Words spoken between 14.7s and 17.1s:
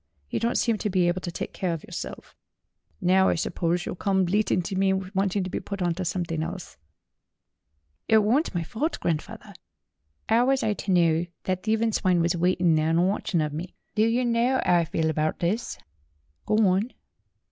I feel abart this?" "Go on."